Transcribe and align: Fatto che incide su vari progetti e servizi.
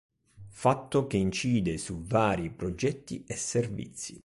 Fatto 0.47 1.05
che 1.05 1.17
incide 1.17 1.77
su 1.77 2.01
vari 2.01 2.49
progetti 2.49 3.23
e 3.27 3.35
servizi. 3.35 4.19